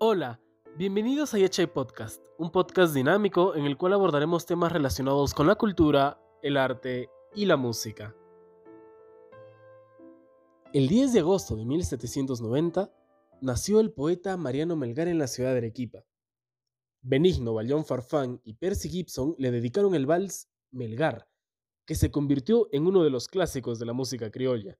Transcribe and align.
Hola, 0.00 0.40
bienvenidos 0.76 1.34
a 1.34 1.38
Yachay 1.40 1.66
Podcast, 1.66 2.22
un 2.38 2.52
podcast 2.52 2.94
dinámico 2.94 3.56
en 3.56 3.64
el 3.64 3.76
cual 3.76 3.94
abordaremos 3.94 4.46
temas 4.46 4.70
relacionados 4.70 5.34
con 5.34 5.48
la 5.48 5.56
cultura, 5.56 6.22
el 6.40 6.56
arte 6.56 7.10
y 7.34 7.46
la 7.46 7.56
música. 7.56 8.14
El 10.72 10.86
10 10.86 11.14
de 11.14 11.18
agosto 11.18 11.56
de 11.56 11.64
1790 11.64 12.94
nació 13.40 13.80
el 13.80 13.90
poeta 13.90 14.36
Mariano 14.36 14.76
Melgar 14.76 15.08
en 15.08 15.18
la 15.18 15.26
ciudad 15.26 15.50
de 15.50 15.58
Arequipa. 15.58 16.04
Benigno 17.02 17.54
Bayón 17.54 17.84
Farfán 17.84 18.40
y 18.44 18.54
Percy 18.54 18.88
Gibson 18.88 19.34
le 19.36 19.50
dedicaron 19.50 19.96
el 19.96 20.06
vals 20.06 20.48
Melgar, 20.70 21.28
que 21.84 21.96
se 21.96 22.12
convirtió 22.12 22.68
en 22.70 22.86
uno 22.86 23.02
de 23.02 23.10
los 23.10 23.26
clásicos 23.26 23.80
de 23.80 23.86
la 23.86 23.94
música 23.94 24.30
criolla. 24.30 24.78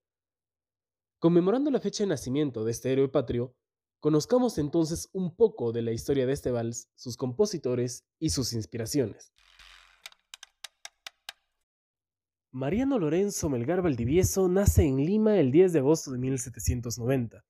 Conmemorando 1.18 1.72
la 1.72 1.80
fecha 1.80 2.04
de 2.04 2.10
nacimiento 2.10 2.64
de 2.64 2.70
este 2.70 2.92
héroe 2.92 3.08
patrio, 3.08 3.56
Conozcamos 4.00 4.58
entonces 4.58 5.08
un 5.12 5.34
poco 5.34 5.72
de 5.72 5.82
la 5.82 5.90
historia 5.90 6.24
de 6.26 6.32
este 6.32 6.52
vals, 6.52 6.88
sus 6.94 7.16
compositores 7.16 8.04
y 8.20 8.30
sus 8.30 8.52
inspiraciones. 8.52 9.32
Mariano 12.52 12.98
Lorenzo 12.98 13.48
Melgar 13.48 13.82
Valdivieso 13.82 14.48
nace 14.48 14.84
en 14.84 15.04
Lima 15.04 15.38
el 15.38 15.50
10 15.50 15.72
de 15.72 15.78
agosto 15.80 16.12
de 16.12 16.18
1790. 16.18 17.44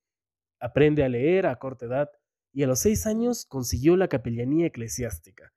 Aprende 0.59 1.03
a 1.03 1.09
leer 1.09 1.45
a 1.45 1.57
corta 1.57 1.85
edad 1.85 2.09
y 2.51 2.63
a 2.63 2.67
los 2.67 2.79
seis 2.79 3.05
años 3.05 3.45
consiguió 3.45 3.95
la 3.95 4.07
capellanía 4.07 4.67
eclesiástica. 4.67 5.53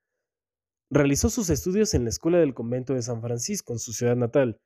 Realizó 0.91 1.31
sus 1.31 1.49
estudios 1.49 1.95
en 1.95 2.05
la 2.05 2.11
escuela 2.11 2.39
del 2.39 2.53
convento 2.53 2.93
de 2.93 3.03
San 3.03 3.23
Francisco 3.23 3.73
en 3.73 3.79
su 3.79 3.95
ciudad 3.95 4.15
natal. 4.15 4.61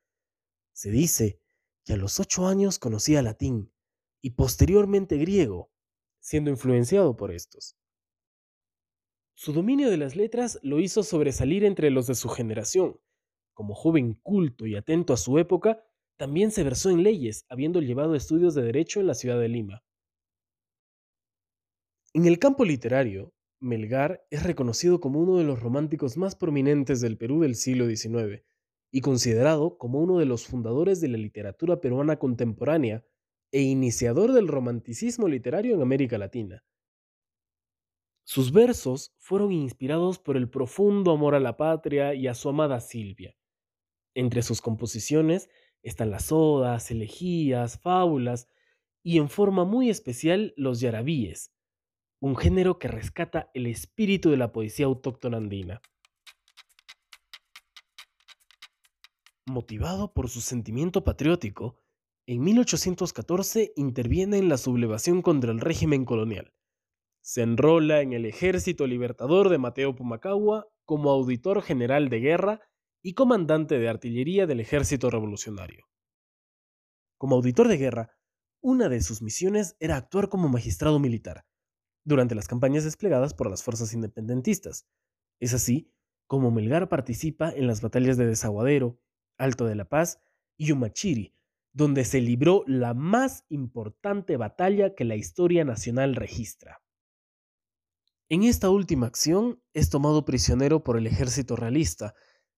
Se 0.73 0.91
dice 0.91 1.41
que 1.85 1.93
a 1.93 1.97
los 1.97 2.19
ocho 2.19 2.49
años 2.49 2.80
conocía 2.80 3.23
latín 3.23 3.73
y 4.21 4.30
posteriormente 4.30 5.16
griego, 5.19 5.71
siendo 6.27 6.51
influenciado 6.51 7.16
por 7.16 7.30
estos. 7.30 7.77
Su 9.37 9.52
dominio 9.52 9.91
de 9.91 9.96
las 9.96 10.16
letras 10.16 10.59
lo 10.60 10.80
hizo 10.80 11.05
sobresalir 11.05 11.63
entre 11.63 11.88
los 11.91 12.09
de 12.09 12.16
su 12.16 12.29
generación. 12.29 12.99
Como 13.55 13.77
joven 13.77 14.15
culto 14.24 14.66
y 14.66 14.74
atento 14.74 15.13
a 15.13 15.19
su 15.19 15.38
época, 15.38 15.85
también 16.16 16.51
se 16.51 16.65
versó 16.65 16.91
en 16.91 17.04
leyes, 17.04 17.47
habiendo 17.49 17.80
llevado 17.80 18.16
estudios 18.16 18.57
de 18.57 18.63
derecho 18.63 18.99
en 18.99 19.07
la 19.07 19.15
ciudad 19.15 19.38
de 19.38 19.49
Lima. 19.49 19.85
En 22.13 22.27
el 22.27 22.41
campo 22.41 22.65
literario, 22.65 23.32
Melgar 23.60 24.27
es 24.30 24.43
reconocido 24.43 25.01
como 25.01 25.21
uno 25.21 25.37
de 25.37 25.45
los 25.45 25.60
románticos 25.60 26.16
más 26.16 26.35
prominentes 26.35 27.01
del 27.01 27.19
Perú 27.19 27.43
del 27.43 27.54
siglo 27.54 27.87
XIX 27.87 28.43
y 28.91 29.01
considerado 29.01 29.79
como 29.79 30.01
uno 30.01 30.19
de 30.19 30.27
los 30.27 30.45
fundadores 30.45 31.01
de 31.01 31.07
la 31.07 31.19
literatura 31.19 31.80
peruana 31.80 32.19
contemporánea 32.19 33.04
e 33.52 33.63
iniciador 33.63 34.33
del 34.33 34.49
romanticismo 34.49 35.29
literario 35.29 35.75
en 35.75 35.83
América 35.83 36.19
Latina. 36.19 36.65
Sus 38.25 38.51
versos 38.53 39.15
fueron 39.19 39.53
inspirados 39.53 40.19
por 40.19 40.37
el 40.37 40.51
profundo 40.51 41.13
amor 41.13 41.35
a 41.37 41.41
la 41.41 41.57
patria 41.57 42.13
y 42.15 42.27
a 42.27 42.35
su 42.35 42.49
amada 42.49 42.80
Silvia. 42.80 43.37
Entre 44.15 44.43
sus 44.43 44.61
composiciones 44.61 45.49
están 45.83 46.11
las 46.11 46.33
odas, 46.33 46.91
elegías, 46.91 47.79
fábulas 47.79 48.49
y 49.05 49.19
en 49.19 49.29
forma 49.29 49.65
muy 49.65 49.91
especial 49.91 50.53
los 50.57 50.81
yarabíes, 50.81 51.53
un 52.21 52.35
género 52.35 52.81
que 52.81 52.88
rescata 52.88 53.51
el 53.55 53.66
espíritu 53.66 54.31
de 54.31 54.38
la 54.38 54.51
poesía 54.51 54.87
autóctona 54.87 55.37
andina. 55.37 55.81
Motivado 59.47 60.13
por 60.13 60.29
su 60.29 60.41
sentimiento 60.41 61.05
patriótico, 61.05 61.79
en 62.27 62.43
1814 62.43 63.73
interviene 63.77 64.38
en 64.38 64.49
la 64.49 64.59
sublevación 64.59 65.22
contra 65.22 65.53
el 65.53 65.60
régimen 65.60 66.05
colonial. 66.05 66.53
Se 67.21 67.43
enrola 67.43 68.03
en 68.03 68.12
el 68.12 68.27
Ejército 68.27 68.87
Libertador 68.87 69.49
de 69.49 69.59
Mateo 69.59 69.94
Pumacagua 69.94 70.69
como 70.84 71.10
auditor 71.10 71.62
general 71.62 72.09
de 72.09 72.21
guerra 72.21 72.60
y 73.00 73.14
comandante 73.14 73.78
de 73.78 73.88
artillería 73.88 74.47
del 74.47 74.59
Ejército 74.59 75.09
Revolucionario. 75.09 75.87
Como 77.16 77.37
auditor 77.37 77.69
de 77.69 77.76
guerra, 77.76 78.19
una 78.60 78.88
de 78.88 79.00
sus 79.03 79.22
misiones 79.22 79.76
era 79.78 79.97
actuar 79.97 80.28
como 80.28 80.48
magistrado 80.48 80.98
militar 80.98 81.47
durante 82.04 82.34
las 82.34 82.48
campañas 82.48 82.84
desplegadas 82.84 83.34
por 83.34 83.48
las 83.48 83.62
fuerzas 83.62 83.93
independentistas. 83.93 84.88
Es 85.38 85.54
así 85.54 85.93
como 86.26 86.50
Melgar 86.50 86.88
participa 86.88 87.50
en 87.50 87.69
las 87.69 87.81
batallas 87.81 88.16
de 88.16 88.26
Desaguadero, 88.26 88.98
Alto 89.38 89.66
de 89.66 89.76
la 89.76 89.88
Paz 89.88 90.20
y 90.56 90.72
Umachiri, 90.72 91.37
donde 91.76 92.06
se 92.06 92.22
libró 92.22 92.64
la 92.66 92.94
más 92.94 93.44
importante 93.50 94.38
batalla 94.38 94.94
que 94.94 95.04
la 95.04 95.14
historia 95.14 95.62
nacional 95.62 96.14
registra. 96.16 96.82
En 98.31 98.44
esta 98.44 98.70
última 98.70 99.06
acción 99.06 99.62
es 99.75 99.91
tomado 99.91 100.25
prisionero 100.25 100.82
por 100.82 100.97
el 100.97 101.06
ejército 101.06 101.54
realista, 101.54 102.14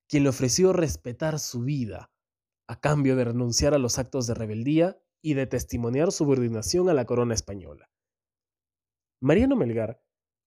quien 0.08 0.22
le 0.22 0.28
ofreció 0.28 0.72
respetar 0.72 1.40
su 1.40 1.62
vida, 1.62 2.12
a 2.68 2.78
cambio 2.78 3.16
de 3.16 3.24
renunciar 3.24 3.74
a 3.74 3.78
los 3.78 3.98
actos 3.98 4.28
de 4.28 4.34
rebeldía 4.34 4.96
y 5.20 5.34
de 5.34 5.48
testimoniar 5.48 6.12
su 6.12 6.18
subordinación 6.18 6.88
a 6.88 6.94
la 6.94 7.04
corona 7.04 7.34
española. 7.34 7.90
Mariano 9.20 9.56
Melgar, 9.56 10.00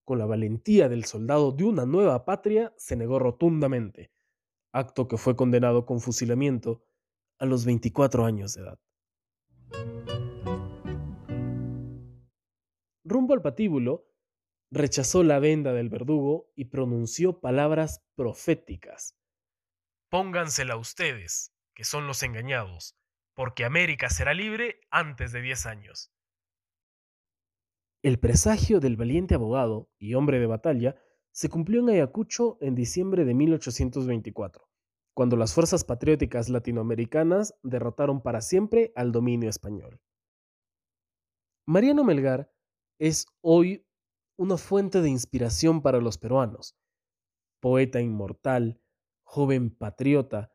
con 0.06 0.18
la 0.18 0.24
valentía 0.24 0.88
del 0.88 1.04
soldado 1.04 1.52
de 1.52 1.64
una 1.64 1.84
nueva 1.84 2.24
patria, 2.24 2.72
se 2.78 2.96
negó 2.96 3.18
rotundamente, 3.18 4.12
acto 4.72 5.08
que 5.08 5.18
fue 5.18 5.36
condenado 5.36 5.84
con 5.84 6.00
fusilamiento 6.00 6.82
a 7.42 7.44
los 7.44 7.64
24 7.64 8.24
años 8.24 8.54
de 8.54 8.62
edad. 8.62 8.78
Rumbo 13.04 13.34
al 13.34 13.42
patíbulo, 13.42 14.06
rechazó 14.70 15.24
la 15.24 15.40
venda 15.40 15.72
del 15.72 15.88
verdugo 15.88 16.52
y 16.54 16.66
pronunció 16.66 17.40
palabras 17.40 18.00
proféticas. 18.14 19.16
Póngansela 20.08 20.76
ustedes, 20.76 21.52
que 21.74 21.82
son 21.82 22.06
los 22.06 22.22
engañados, 22.22 22.96
porque 23.34 23.64
América 23.64 24.08
será 24.08 24.34
libre 24.34 24.78
antes 24.92 25.32
de 25.32 25.42
10 25.42 25.66
años. 25.66 26.12
El 28.04 28.20
presagio 28.20 28.78
del 28.78 28.96
valiente 28.96 29.34
abogado 29.34 29.90
y 29.98 30.14
hombre 30.14 30.38
de 30.38 30.46
batalla 30.46 30.94
se 31.32 31.48
cumplió 31.48 31.80
en 31.80 31.88
Ayacucho 31.88 32.56
en 32.60 32.76
diciembre 32.76 33.24
de 33.24 33.34
1824 33.34 34.71
cuando 35.14 35.36
las 35.36 35.52
fuerzas 35.54 35.84
patrióticas 35.84 36.48
latinoamericanas 36.48 37.54
derrotaron 37.62 38.22
para 38.22 38.40
siempre 38.40 38.92
al 38.96 39.12
dominio 39.12 39.50
español. 39.50 40.00
Mariano 41.66 42.04
Melgar 42.04 42.52
es 42.98 43.26
hoy 43.40 43.86
una 44.36 44.56
fuente 44.56 45.02
de 45.02 45.10
inspiración 45.10 45.82
para 45.82 46.00
los 46.00 46.18
peruanos, 46.18 46.76
poeta 47.60 48.00
inmortal, 48.00 48.80
joven 49.22 49.70
patriota, 49.70 50.52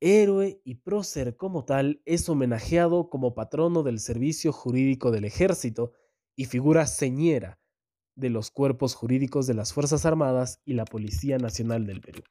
héroe 0.00 0.60
y 0.64 0.76
prócer 0.76 1.36
como 1.36 1.64
tal, 1.64 2.02
es 2.04 2.28
homenajeado 2.28 3.10
como 3.10 3.34
patrono 3.34 3.82
del 3.82 4.00
servicio 4.00 4.52
jurídico 4.52 5.10
del 5.10 5.24
ejército 5.24 5.92
y 6.36 6.46
figura 6.46 6.86
señera 6.86 7.60
de 8.16 8.30
los 8.30 8.50
cuerpos 8.50 8.94
jurídicos 8.94 9.46
de 9.46 9.54
las 9.54 9.72
Fuerzas 9.72 10.04
Armadas 10.04 10.60
y 10.64 10.74
la 10.74 10.84
Policía 10.84 11.38
Nacional 11.38 11.86
del 11.86 12.00
Perú. 12.00 12.22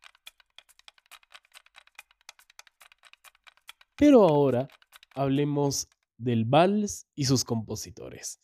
Pero 3.97 4.27
ahora 4.27 4.67
hablemos 5.15 5.89
del 6.17 6.45
vals 6.45 7.07
y 7.15 7.25
sus 7.25 7.43
compositores. 7.43 8.39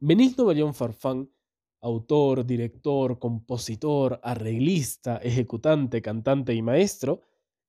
Benigno 0.00 0.46
Bayón 0.46 0.72
Farfán, 0.72 1.30
autor, 1.82 2.46
director, 2.46 3.18
compositor, 3.18 4.20
arreglista, 4.22 5.18
ejecutante, 5.18 6.00
cantante 6.00 6.54
y 6.54 6.62
maestro, 6.62 7.20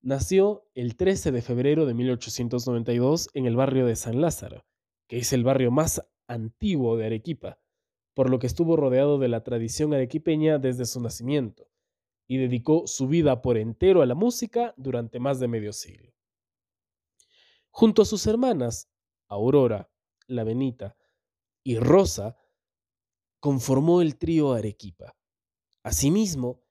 nació 0.01 0.69
el 0.73 0.95
13 0.95 1.33
de 1.33 1.41
febrero 1.41 1.85
de 1.85 1.93
1892 1.93 3.29
en 3.33 3.45
el 3.45 3.57
barrio 3.57 3.85
de 3.85 3.97
San 3.97 4.21
Lázaro, 4.21 4.65
que 5.09 5.17
es 5.17 5.33
el 5.33 5.43
barrio 5.43 5.69
más 5.69 6.01
antiguo 6.27 6.95
de 6.95 7.07
Arequipa, 7.07 7.59
por 8.13 8.29
lo 8.29 8.39
que 8.39 8.47
estuvo 8.47 8.77
rodeado 8.77 9.17
de 9.19 9.27
la 9.27 9.43
tradición 9.43 9.93
arequipeña 9.93 10.59
desde 10.59 10.85
su 10.85 11.01
nacimiento, 11.01 11.69
y 12.25 12.37
dedicó 12.37 12.87
su 12.87 13.09
vida 13.09 13.41
por 13.41 13.57
entero 13.57 14.01
a 14.01 14.05
la 14.05 14.15
música 14.15 14.73
durante 14.77 15.19
más 15.19 15.41
de 15.41 15.49
medio 15.49 15.73
siglo. 15.73 16.13
Junto 17.71 18.01
a 18.01 18.05
sus 18.05 18.27
hermanas, 18.27 18.89
Aurora, 19.27 19.89
La 20.27 20.43
Benita 20.43 20.95
y 21.63 21.77
Rosa, 21.79 22.37
conformó 23.39 24.01
el 24.01 24.17
trío 24.17 24.53
Arequipa. 24.53 25.15
Asimismo, 25.83 26.63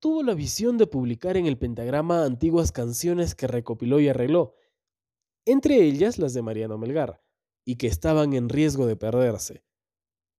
tuvo 0.00 0.22
la 0.22 0.34
visión 0.34 0.76
de 0.76 0.86
publicar 0.86 1.36
en 1.36 1.46
el 1.46 1.56
pentagrama 1.56 2.24
antiguas 2.24 2.72
canciones 2.72 3.34
que 3.34 3.46
recopiló 3.46 4.00
y 4.00 4.08
arregló, 4.08 4.54
entre 5.46 5.82
ellas 5.82 6.18
las 6.18 6.34
de 6.34 6.42
Mariano 6.42 6.78
Melgar, 6.78 7.22
y 7.64 7.76
que 7.76 7.86
estaban 7.86 8.32
en 8.34 8.48
riesgo 8.48 8.86
de 8.86 8.96
perderse. 8.96 9.64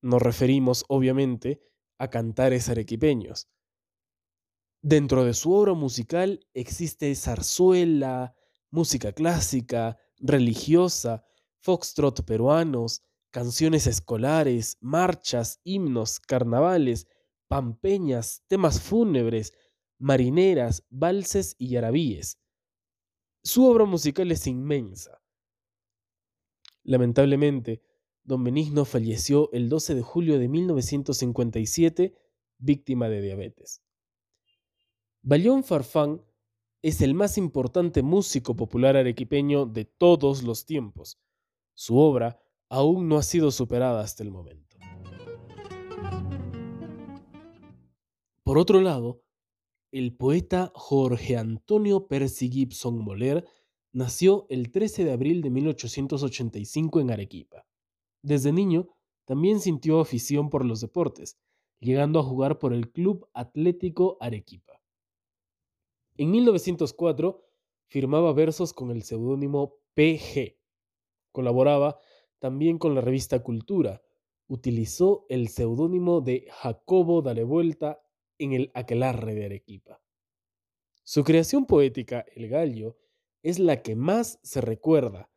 Nos 0.01 0.21
referimos, 0.21 0.83
obviamente, 0.87 1.61
a 1.97 2.09
cantares 2.09 2.69
arequipeños. 2.69 3.47
Dentro 4.83 5.23
de 5.23 5.33
su 5.35 5.53
obra 5.53 5.73
musical 5.73 6.47
existe 6.53 7.13
zarzuela, 7.15 8.35
música 8.71 9.12
clásica, 9.12 10.00
religiosa, 10.18 11.23
foxtrot 11.59 12.23
peruanos, 12.23 13.03
canciones 13.29 13.88
escolares, 13.88 14.77
marchas, 14.81 15.59
himnos, 15.63 16.19
carnavales, 16.19 17.07
pampeñas, 17.47 18.44
temas 18.47 18.81
fúnebres, 18.81 19.53
marineras, 20.00 20.85
valses 20.89 21.56
y 21.59 21.69
yarabíes. 21.69 22.39
Su 23.44 23.65
obra 23.65 23.85
musical 23.85 24.31
es 24.31 24.47
inmensa. 24.47 25.21
Lamentablemente, 26.83 27.81
don 28.24 28.44
Benigno 28.44 28.85
falleció 28.85 29.51
el 29.51 29.69
12 29.69 29.95
de 29.95 30.01
julio 30.01 30.39
de 30.39 30.47
1957, 30.47 32.15
víctima 32.57 33.09
de 33.09 33.21
diabetes. 33.21 33.81
Bayón 35.21 35.63
Farfán 35.63 36.24
es 36.81 37.01
el 37.01 37.13
más 37.13 37.37
importante 37.37 38.01
músico 38.01 38.55
popular 38.55 38.97
arequipeño 38.97 39.65
de 39.65 39.85
todos 39.85 40.41
los 40.43 40.65
tiempos. 40.65 41.19
Su 41.75 41.97
obra 41.97 42.39
aún 42.69 43.07
no 43.07 43.17
ha 43.17 43.23
sido 43.23 43.51
superada 43.51 44.01
hasta 44.01 44.23
el 44.23 44.31
momento. 44.31 44.77
Por 48.43 48.57
otro 48.57 48.81
lado, 48.81 49.21
el 49.91 50.15
poeta 50.15 50.71
Jorge 50.73 51.37
Antonio 51.37 52.07
Percy 52.07 52.49
Gibson 52.49 52.97
Moller 52.97 53.45
nació 53.93 54.47
el 54.49 54.71
13 54.71 55.03
de 55.05 55.11
abril 55.11 55.41
de 55.41 55.49
1885 55.51 57.01
en 57.01 57.11
Arequipa. 57.11 57.67
Desde 58.23 58.51
niño 58.51 58.87
también 59.25 59.59
sintió 59.59 59.99
afición 59.99 60.49
por 60.49 60.65
los 60.65 60.81
deportes, 60.81 61.37
llegando 61.79 62.19
a 62.19 62.23
jugar 62.23 62.57
por 62.57 62.73
el 62.73 62.91
Club 62.91 63.27
Atlético 63.33 64.17
Arequipa. 64.19 64.70
En 66.21 66.29
1904 66.29 67.44
firmaba 67.88 68.31
versos 68.31 68.73
con 68.73 68.91
el 68.91 69.01
seudónimo 69.01 69.79
PG. 69.95 70.56
Colaboraba 71.31 71.97
también 72.38 72.77
con 72.77 72.94
la 72.94 73.01
revista 73.01 73.41
Cultura. 73.41 74.03
Utilizó 74.45 75.25
el 75.29 75.47
seudónimo 75.47 76.21
de 76.21 76.45
Jacobo 76.51 77.23
Dale 77.23 77.44
Vuelta 77.44 78.03
en 78.38 78.53
el 78.53 78.69
aquelarre 78.75 79.33
de 79.33 79.45
Arequipa. 79.45 80.00
Su 81.03 81.23
creación 81.23 81.65
poética, 81.65 82.24
El 82.35 82.50
Gallo, 82.50 83.00
es 83.41 83.57
la 83.57 83.81
que 83.81 83.95
más 83.95 84.39
se 84.44 84.62
recuerda 84.62 85.31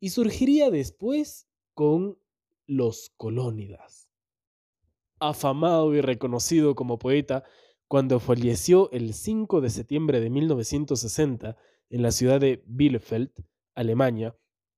y 0.00 0.10
surgiría 0.10 0.72
después 0.72 1.46
con 1.74 2.18
Los 2.66 3.12
Colónidas. 3.16 4.10
Afamado 5.20 5.94
y 5.94 6.00
reconocido 6.00 6.74
como 6.74 6.98
poeta, 6.98 7.44
cuando 7.88 8.20
falleció 8.20 8.90
el 8.92 9.14
5 9.14 9.60
de 9.60 9.70
septiembre 9.70 10.20
de 10.20 10.30
1960 10.30 11.56
en 11.90 12.02
la 12.02 12.10
ciudad 12.10 12.40
de 12.40 12.62
Bielefeld, 12.66 13.30
Alemania, 13.74 14.36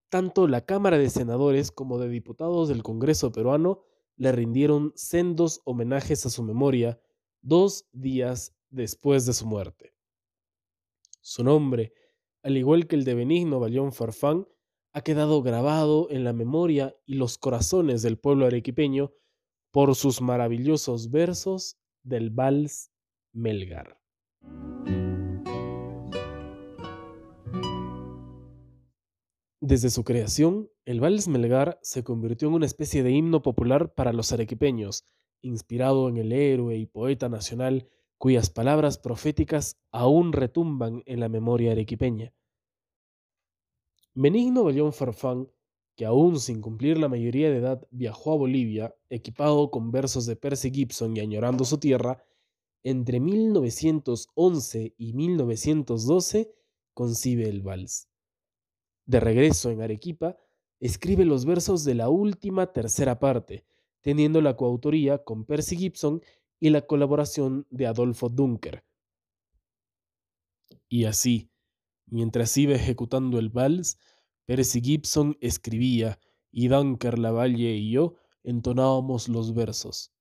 tanto 0.09 0.49
la 0.49 0.65
Cámara 0.65 0.99
de 0.99 1.11
Senadores 1.11 1.71
como 1.71 1.99
de 1.99 2.09
Diputados 2.09 2.69
del 2.69 2.83
Congreso 2.83 3.33
peruano 3.33 3.83
le 4.17 4.33
rindieron 4.33 4.93
sendos 4.95 5.61
homenajes 5.65 6.27
a 6.27 6.31
su 6.31 6.43
memoria 6.43 7.01
dos 7.43 7.87
días 7.93 8.57
después 8.71 9.27
de 9.27 9.33
su 9.33 9.47
muerte. 9.47 9.95
Su 11.21 11.45
nombre, 11.45 11.93
al 12.43 12.57
igual 12.57 12.87
que 12.87 12.97
el 12.97 13.05
de 13.05 13.15
Benigno 13.15 13.61
Bayón 13.61 13.93
Farfán, 13.93 14.47
ha 14.93 15.03
quedado 15.03 15.43
grabado 15.43 16.09
en 16.11 16.25
la 16.25 16.33
memoria 16.33 16.97
y 17.05 17.15
los 17.15 17.37
corazones 17.37 18.03
del 18.03 18.19
pueblo 18.19 18.47
arequipeño 18.47 19.13
por 19.71 19.95
sus 19.95 20.23
maravillosos 20.23 21.11
versos 21.11 21.77
del 22.03 22.31
vals 22.31 22.91
Melgar. 23.37 24.01
Desde 29.61 29.91
su 29.91 30.05
creación, 30.05 30.71
el 30.87 31.01
vals 31.01 31.29
Melgar 31.29 31.79
se 31.83 32.03
convirtió 32.03 32.49
en 32.49 32.55
una 32.55 32.65
especie 32.65 33.03
de 33.03 33.11
himno 33.11 33.43
popular 33.43 33.93
para 33.93 34.15
los 34.15 34.33
arequipeños, 34.33 35.05
inspirado 35.43 36.09
en 36.09 36.17
el 36.17 36.33
héroe 36.33 36.79
y 36.79 36.87
poeta 36.87 37.29
nacional 37.29 37.91
cuyas 38.17 38.49
palabras 38.49 38.97
proféticas 38.97 39.79
aún 39.91 40.33
retumban 40.33 41.03
en 41.05 41.21
la 41.21 41.29
memoria 41.29 41.73
arequipeña. 41.73 42.33
Benigno 44.15 44.65
Bellón 44.65 44.95
Farfán, 44.95 45.51
que 45.95 46.07
aún 46.07 46.41
sin 46.41 46.63
cumplir 46.63 46.97
la 46.97 47.11
mayoría 47.11 47.51
de 47.51 47.59
edad 47.59 47.87
viajó 47.91 48.33
a 48.33 48.37
Bolivia, 48.37 48.95
equipado 49.11 49.71
con 49.71 49.91
versos 49.91 50.25
de 50.25 50.37
Percy 50.37 50.71
Gibson 50.71 51.15
y 51.15 51.21
añorando 51.21 51.67
su 51.67 51.77
tierra, 51.77 52.23
entre 52.87 53.19
1911 53.19 54.95
y 54.97 55.13
1912 55.13 56.55
concibe 56.95 57.49
el 57.49 57.63
vals. 57.63 58.09
De 59.07 59.19
regreso 59.19 59.71
en 59.71 59.83
Arequipa, 59.83 60.37
escribe 60.79 61.25
los 61.25 61.47
versos 61.47 61.83
de 61.83 61.97
la 61.97 62.09
última 62.09 62.73
tercera 62.73 63.19
parte, 63.19 63.65
teniendo 64.03 64.41
la 64.41 64.57
coautoría 64.57 65.25
con 65.25 65.45
Percy 65.45 65.77
Gibson 65.77 66.23
y 66.61 66.71
la 66.71 66.83
colaboración 66.83 67.67
de 67.71 67.89
Adolfo 67.89 68.29
Dunker. 68.29 68.85
Y 70.89 71.07
así, 71.07 71.51
mientras 72.07 72.57
iba 72.57 72.77
ejecutando 72.77 73.41
el 73.41 73.49
vals, 73.49 73.99
Percy 74.45 74.81
Gibson 74.81 75.37
escribía 75.41 76.21
y 76.53 76.69
Dunker 76.69 77.19
Lavalle 77.19 77.75
y 77.75 77.91
yo 77.91 78.15
entonábamos 78.45 79.29
los 79.29 79.55
versos. 79.55 80.16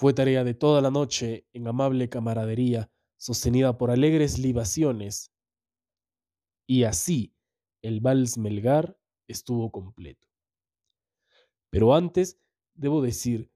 Fue 0.00 0.14
tarea 0.14 0.44
de 0.44 0.54
toda 0.54 0.80
la 0.80 0.90
noche 0.90 1.46
en 1.52 1.68
amable 1.68 2.08
camaradería, 2.08 2.90
sostenida 3.18 3.76
por 3.76 3.90
alegres 3.90 4.38
libaciones. 4.38 5.30
Y 6.66 6.84
así 6.84 7.34
el 7.82 8.00
vals 8.00 8.38
Melgar 8.38 8.98
estuvo 9.28 9.70
completo. 9.70 10.26
Pero 11.68 11.94
antes 11.94 12.40
debo 12.72 13.02
decir 13.02 13.52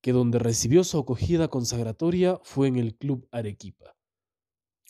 que 0.00 0.12
donde 0.12 0.38
recibió 0.38 0.82
su 0.82 0.98
acogida 0.98 1.48
consagratoria 1.48 2.40
fue 2.42 2.68
en 2.68 2.76
el 2.76 2.96
Club 2.96 3.28
Arequipa. 3.30 3.94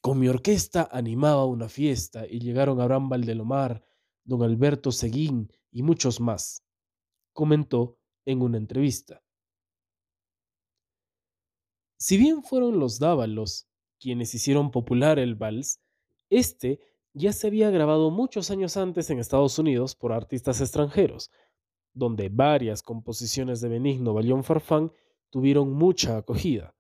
Con 0.03 0.21
mi 0.21 0.29
orquesta 0.29 0.89
animaba 0.93 1.47
una 1.47 1.69
fiesta 1.69 2.29
y 2.29 2.39
llegaron 2.39 2.81
Abraham 2.81 3.09
Valdelomar, 3.09 3.85
don 4.23 4.45
Alberto 4.45 4.93
Seguín 4.93 5.51
y 5.73 5.83
muchos 5.83 6.21
más, 6.21 6.65
comentó 7.33 7.99
en 8.25 8.41
una 8.41 8.57
entrevista. 8.57 9.22
Si 12.03 12.17
bien 12.17 12.43
fueron 12.43 12.81
los 12.81 12.99
Dávalos 12.99 13.69
quienes 14.01 14.35
hicieron 14.35 14.73
popular 14.73 15.21
el 15.21 15.37
vals, 15.37 15.81
este 16.31 16.81
ya 17.15 17.33
se 17.33 17.47
había 17.47 17.71
grabado 17.71 18.11
muchos 18.11 18.51
años 18.51 18.77
antes 18.77 19.09
en 19.11 19.21
Estados 19.21 19.57
Unidos 19.61 19.95
por 19.95 20.13
artistas 20.13 20.61
extranjeros, 20.61 21.31
donde 21.95 22.29
varias 22.29 22.83
composiciones 22.83 23.61
de 23.61 23.69
Benigno 23.69 24.15
Balión 24.15 24.43
Farfán 24.43 24.91
tuvieron 25.31 25.75
mucha 25.75 26.17
acogida. 26.17 26.75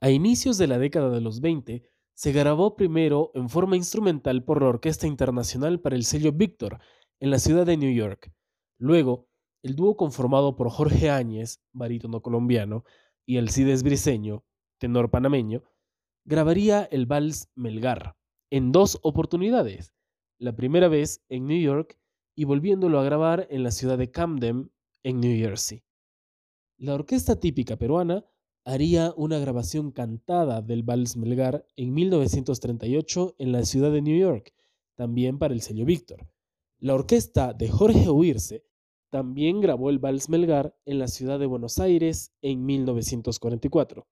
A 0.00 0.08
inicios 0.08 0.56
de 0.56 0.66
la 0.66 0.78
década 0.78 1.10
de 1.10 1.20
los 1.20 1.42
20, 1.42 1.82
se 2.14 2.32
grabó 2.32 2.76
primero 2.76 3.30
en 3.34 3.50
forma 3.50 3.76
instrumental 3.76 4.42
por 4.42 4.62
la 4.62 4.70
Orquesta 4.70 5.06
Internacional 5.06 5.80
para 5.80 5.96
el 5.96 6.04
sello 6.04 6.32
Victor 6.32 6.78
en 7.20 7.30
la 7.30 7.38
ciudad 7.38 7.66
de 7.66 7.76
New 7.76 7.92
York. 7.92 8.32
Luego, 8.78 9.28
el 9.62 9.76
dúo 9.76 9.98
conformado 9.98 10.56
por 10.56 10.70
Jorge 10.70 11.10
Áñez, 11.10 11.62
barítono 11.72 12.22
colombiano, 12.22 12.84
y 13.26 13.38
Alcides 13.38 13.82
Briceño, 13.82 14.44
tenor 14.78 15.10
panameño, 15.10 15.62
grabaría 16.24 16.84
el 16.84 17.06
vals 17.06 17.48
Melgar 17.54 18.16
en 18.50 18.72
dos 18.72 18.98
oportunidades, 19.02 19.94
la 20.38 20.54
primera 20.54 20.88
vez 20.88 21.24
en 21.28 21.46
New 21.46 21.60
York 21.60 21.98
y 22.34 22.44
volviéndolo 22.44 22.98
a 23.00 23.04
grabar 23.04 23.46
en 23.50 23.62
la 23.62 23.70
ciudad 23.70 23.98
de 23.98 24.10
Camden, 24.10 24.70
en 25.02 25.20
New 25.20 25.36
Jersey. 25.36 25.82
La 26.76 26.94
orquesta 26.94 27.38
típica 27.38 27.76
peruana 27.76 28.24
haría 28.64 29.12
una 29.16 29.38
grabación 29.38 29.90
cantada 29.90 30.62
del 30.62 30.82
Vals 30.82 31.16
Melgar 31.16 31.66
en 31.76 31.92
1938 31.92 33.36
en 33.38 33.52
la 33.52 33.64
ciudad 33.64 33.92
de 33.92 34.02
New 34.02 34.18
York, 34.18 34.54
también 34.94 35.38
para 35.38 35.54
el 35.54 35.60
sello 35.60 35.84
Víctor. 35.84 36.28
La 36.78 36.94
orquesta 36.94 37.52
de 37.52 37.68
Jorge 37.68 38.10
Huirse 38.10 38.64
también 39.14 39.60
grabó 39.60 39.90
el 39.90 40.00
Vals 40.00 40.28
Melgar 40.28 40.76
en 40.86 40.98
la 40.98 41.06
ciudad 41.06 41.38
de 41.38 41.46
Buenos 41.46 41.78
Aires 41.78 42.32
en 42.42 42.66
1944. 42.66 44.08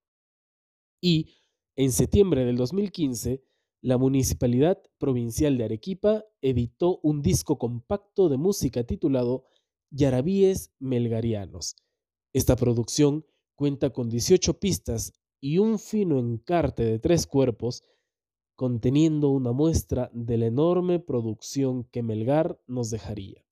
Y 1.01 1.35
en 1.75 1.91
septiembre 1.91 2.45
del 2.45 2.55
2015, 2.55 3.43
la 3.81 3.99
Municipalidad 3.99 4.81
Provincial 4.99 5.59
de 5.59 5.65
Arequipa 5.65 6.25
editó 6.41 7.01
un 7.03 7.21
disco 7.21 7.59
compacto 7.59 8.29
de 8.29 8.37
música 8.37 8.85
titulado 8.85 9.47
Yarabíes 9.91 10.73
Melgarianos. 10.79 11.75
Esta 12.33 12.55
producción 12.55 13.27
cuenta 13.57 13.91
con 13.91 14.09
18 14.09 14.61
pistas 14.61 15.15
y 15.41 15.59
un 15.59 15.81
fino 15.81 16.21
encarte 16.21 16.85
de 16.85 17.01
tres 17.01 17.27
cuerpos, 17.27 17.83
conteniendo 18.55 19.31
una 19.31 19.51
muestra 19.51 20.13
de 20.15 20.39
la 20.39 20.47
enorme 20.47 21.01
producción 21.01 21.83
que 21.91 22.05
Melgar 22.05 22.63
nos 22.69 22.91
dejaría. 22.91 23.45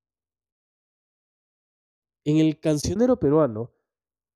En 2.25 2.37
el 2.37 2.61
cancionero 2.61 3.19
peruano, 3.19 3.73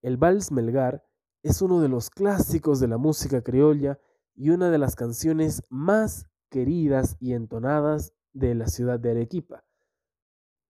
el 0.01 0.17
vals 0.17 0.51
Melgar 0.51 1.05
es 1.43 1.61
uno 1.61 1.83
de 1.83 1.89
los 1.89 2.09
clásicos 2.09 2.81
de 2.81 2.89
la 2.89 2.97
música 2.97 3.43
criolla 3.43 3.99
y 4.35 4.51
una 4.51 4.71
de 4.71 4.79
las 4.79 4.97
canciones 4.97 5.63
más 5.69 6.27
queridas 6.49 7.19
y 7.21 7.35
entonadas 7.35 8.15
de 8.33 8.55
la 8.55 8.69
ciudad 8.69 8.99
de 8.99 9.11
Arequipa. 9.11 9.65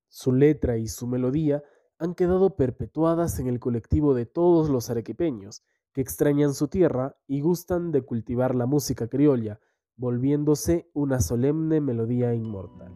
Su 0.09 0.33
letra 0.33 0.77
y 0.77 0.89
su 0.89 1.07
melodía 1.07 1.63
han 1.99 2.17
quedado 2.17 2.57
perpetuadas 2.57 3.39
en 3.39 3.47
el 3.47 3.61
colectivo 3.61 4.15
de 4.15 4.27
todos 4.27 4.69
los 4.69 4.91
arequipeños 4.91 5.63
que 5.93 6.01
extrañan 6.01 6.53
su 6.53 6.67
tierra 6.67 7.17
y 7.29 7.41
gustan 7.41 7.93
de 7.93 8.03
cultivar 8.03 8.57
la 8.57 8.67
música 8.67 9.07
criolla, 9.07 9.61
volviéndose 9.95 10.91
una 10.93 11.21
solemne 11.21 11.81
melodía 11.81 12.35
inmortal. 12.35 12.93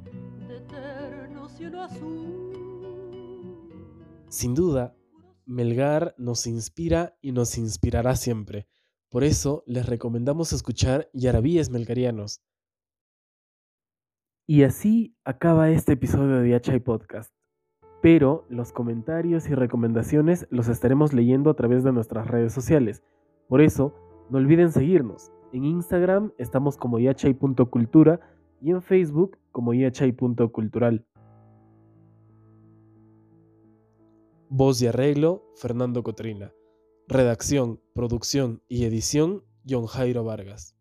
Sin 4.28 4.54
duda, 4.54 4.94
Melgar 5.46 6.14
nos 6.18 6.46
inspira 6.46 7.16
y 7.22 7.32
nos 7.32 7.56
inspirará 7.56 8.14
siempre. 8.14 8.68
Por 9.08 9.24
eso 9.24 9.64
les 9.66 9.86
recomendamos 9.86 10.52
escuchar 10.52 11.08
Yarabíes 11.14 11.70
Melgarianos. 11.70 12.42
Y 14.46 14.64
así 14.64 15.16
acaba 15.24 15.70
este 15.70 15.94
episodio 15.94 16.40
de 16.40 16.50
Yachay 16.50 16.80
Podcast. 16.80 17.32
Pero 18.02 18.44
los 18.50 18.70
comentarios 18.70 19.48
y 19.48 19.54
recomendaciones 19.54 20.46
los 20.50 20.68
estaremos 20.68 21.14
leyendo 21.14 21.48
a 21.48 21.54
través 21.54 21.82
de 21.82 21.92
nuestras 21.92 22.26
redes 22.26 22.52
sociales. 22.52 23.02
Por 23.48 23.62
eso, 23.62 23.94
no 24.28 24.36
olviden 24.36 24.70
seguirnos. 24.70 25.32
En 25.54 25.64
Instagram 25.64 26.32
estamos 26.36 26.76
como 26.76 26.98
yachay.cultura 26.98 28.20
y 28.60 28.72
en 28.72 28.82
Facebook 28.82 29.38
como 29.52 29.72
yachay.cultural. 29.72 31.06
Voz 34.50 34.80
y 34.80 34.86
arreglo, 34.86 35.44
Fernando 35.56 36.02
Cotrina. 36.02 36.54
Redacción, 37.06 37.82
producción 37.94 38.62
y 38.66 38.84
edición, 38.84 39.44
John 39.68 39.84
Jairo 39.84 40.24
Vargas. 40.24 40.77